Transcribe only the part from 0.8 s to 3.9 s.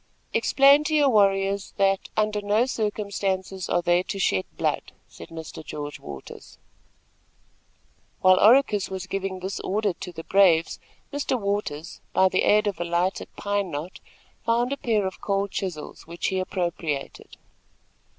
to your warriors that, under no circumstances, are